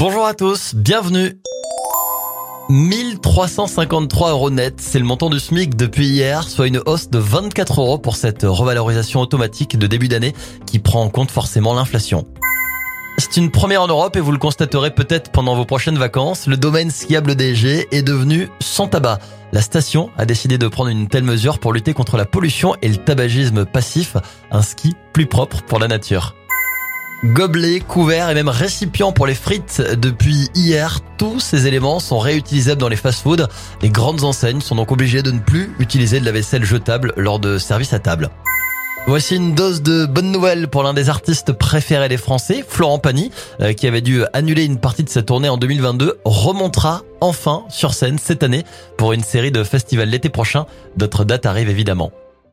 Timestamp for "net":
4.48-4.80